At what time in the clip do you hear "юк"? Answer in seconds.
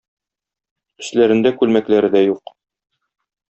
2.27-2.59